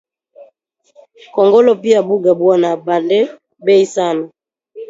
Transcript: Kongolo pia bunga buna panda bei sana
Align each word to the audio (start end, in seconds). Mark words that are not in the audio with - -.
Kongolo 1.33 1.71
pia 1.83 1.99
bunga 2.07 2.31
buna 2.39 2.69
panda 2.85 3.19
bei 3.65 3.83
sana 3.95 4.23